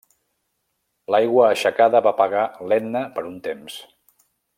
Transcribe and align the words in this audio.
L'aigua 1.15 1.43
aixecada 1.49 2.01
va 2.07 2.13
apagar 2.17 2.47
l'Etna 2.71 3.03
per 3.19 3.25
un 3.33 3.37
temps. 3.49 3.77